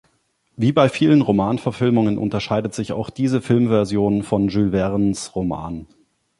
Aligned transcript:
Wie 0.55 0.71
bei 0.71 0.89
vielen 0.89 1.21
Romanverfilmungen 1.21 2.17
unterscheidet 2.17 2.73
sich 2.73 2.91
auch 2.91 3.11
diese 3.11 3.39
Filmversion 3.39 4.23
von 4.23 4.47
Jules 4.47 4.71
Vernes 4.71 5.35
Roman. 5.35 5.85